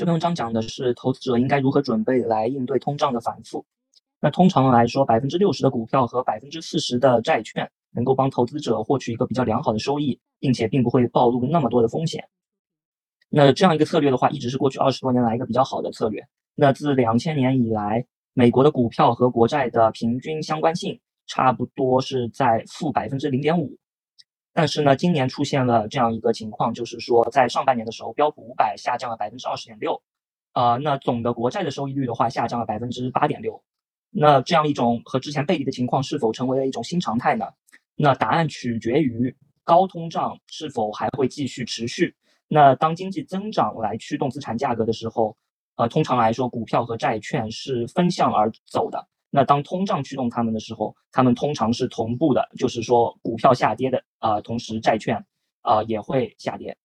[0.00, 3.62] 这篇文章讲的是投资者应该如何准备来应对通胀的反复。
[4.18, 12.26] 那通常来说，百分之六十的股票和百分之四十的债券能够帮投资者获取一个比较良好的收益，并且并不会暴露那么多的风险。
[13.28, 16.26] 那这样一个策略的话，一直是过去二十多年来一个比较好的策略。
[16.54, 23.76] 那自两千年以来，美国的股票和国债的平均相关性差不多是在负百分之零点五。
[24.52, 30.00] 但是呢，今年出现了这样一个情况，就是说在上半年的时候，标普五百下降了百分之二十点六，
[30.54, 33.62] 呃，那总的国债的收益率的话下降了百分之八点六。
[34.10, 37.46] 那这样一种和之前背离的情况是否成为了一种新常态呢？
[37.94, 42.14] 那答案取决于高通胀是否还会继续持续。
[42.48, 45.36] 那当经济增长来驱动资产价格的时候，
[45.76, 49.06] 呃，通常来说，股票和债券是分向而走的。
[49.32, 55.24] 那当通胀驱动它们的时候，它们通常是同步的，就是说股票下跌的，啊，同时债券，
[55.62, 56.76] 啊，也会下跌。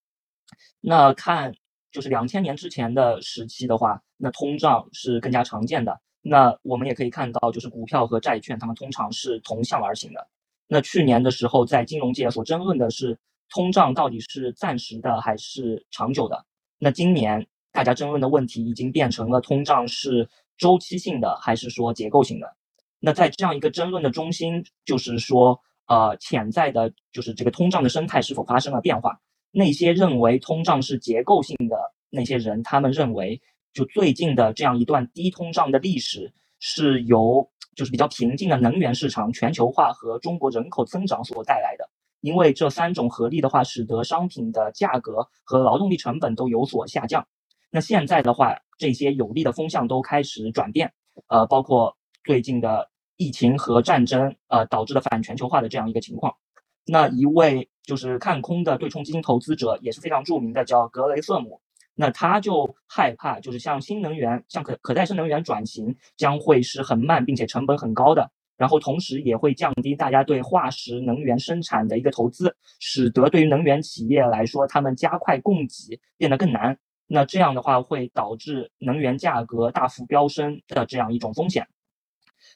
[0.79, 1.51] 那看
[1.91, 5.99] 就是两千年之前的时期的话，那通胀是更加常见的。
[6.21, 10.27] 那我们也可以看到，就是股票和债券它们通常是同向而行的。
[10.67, 13.17] 那去年的时候，在金融界所争论的是
[13.49, 16.45] 通胀到底是暂时的还是长久的。
[16.77, 20.29] 那今年大家争论的问题已经变成了通胀是。
[20.58, 22.56] 周期性的还是说结构性的？
[23.00, 29.20] 那在这样一个争论的中心，就是说，呃，潜在的，就是这个通胀的生态是否发生了变化？
[29.52, 31.78] 那些认为通胀是结构性的
[32.09, 33.42] 那些人，他们认为，
[33.73, 41.90] 就最近的这样一段低通胀的历史，是由就是比较平静的能源市场、全球化和中国人口增长所带来的。
[42.22, 47.28] 因为这三种合力的话，使得商品的价格和劳动力成本都有所下降。
[47.69, 50.91] 那现在的话，这些有利的风向都开始转变，
[51.28, 56.36] 呃，包括最近的疫情和战争，呃，导致的反全球化的这样一个情况。
[56.85, 61.59] 那一位就是看空的对冲基金投资者也是非常著名的，叫格雷瑟姆。
[61.97, 76.78] 那他就害怕，就是像新能源、像可可再生能源转型将会是很慢，并且成本很高的，然后同时也会降低大家对化石能源生产的一个投资，使得对于能源企业来说，他们加快供给变得更难。
[77.07, 81.67] 那这样的话会导致能源价格大幅飙升的这样一种风险。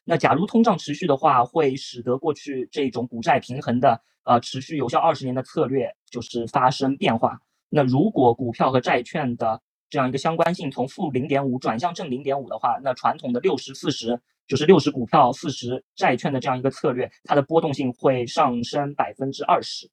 [0.03, 7.39] 那假如通胀持续的话，会使得过去这种股债平衡的呃持续有效二十年的策略就是发生变化。
[7.69, 19.89] 那如果股票和债券的这样一个相关性从负零点五转向正零点五的话，那传统的六十四十就是六十股票四十债券的这样一个策略，它的波动性会上升百分之二十。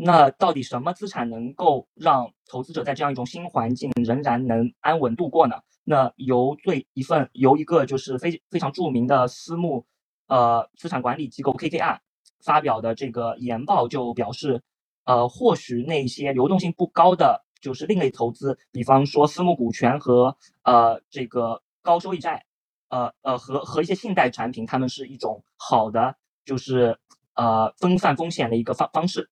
[0.00, 5.56] 那到底什么资产能够让投资者在这样一种新环境仍然能安稳度过呢？
[5.82, 9.84] 那由最一份由一个就是非非常著名的私募
[10.28, 11.98] 呃资产管理机构 KKR
[12.44, 14.62] 发表的这个研报就表示，
[15.04, 22.44] 呃，或许那些流动性不高的就是另类投资，比方说私募股权和呃这个高收益债，
[22.88, 26.96] 呃呃和和一些信贷产品，它们是一种好的就是
[27.34, 29.28] 呃分散风险的一个方方式。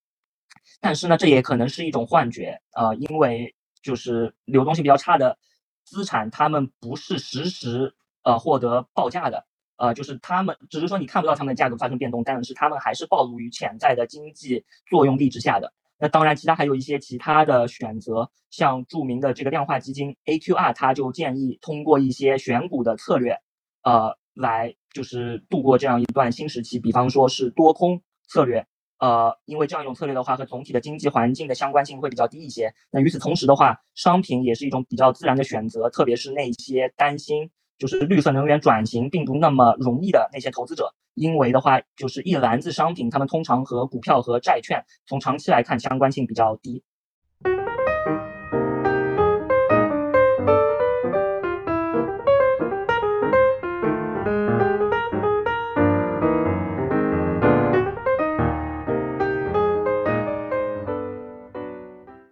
[0.81, 5.39] 但是呢，这也可能是一种幻觉啊，因为就是流动性比较差的
[5.85, 9.45] 资产，他们不是实时呃获得报价的，
[9.77, 15.73] 呃，就是他们只是说你看不到他们的价格发生变动，但是他们还是暴露于潜在的经济作用力之下的。
[15.99, 23.41] 那当然，其他还有一些其他的选择，像著名的这个量化基金 AQR，它就建议通过一些选股的策略，
[23.83, 28.67] 呃，来就是度过这样一段新时期，比方说是多空策略。
[28.99, 32.73] 呃，因为这样一种策略的话，和总体的经济环境的相关性会比较低一些。
[32.91, 46.83] 那与此同时的话，商品也是一种比较自然的选择，特别是那些担心就是绿色能源转型并不那么容易的那些投资者，因为的话，就是一篮子商品，他们通常和股票和债券从长期来看相关性比较低。